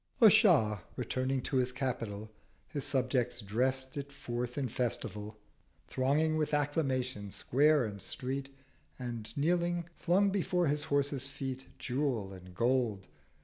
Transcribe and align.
A 0.19 0.31
Shah 0.31 0.79
returning 0.95 1.43
to 1.43 1.57
his 1.57 1.71
Capital, 1.71 2.31
His 2.69 2.83
subjects 2.83 3.39
drest 3.39 3.95
it 3.97 4.11
forth 4.11 4.57
in 4.57 4.67
Festival, 4.67 5.37
Thronging 5.87 6.37
with 6.37 6.55
Acclamation 6.55 7.29
Square 7.29 7.85
and 7.85 8.01
Street, 8.01 8.49
And 8.97 9.31
kneeling 9.37 9.87
flung 9.95 10.31
before 10.31 10.65
his 10.65 10.85
Horse's 10.85 11.27
feet 11.27 11.67
480 11.77 11.77
Jewel 11.77 12.33
and 12.33 12.55
Gold. 12.55 13.09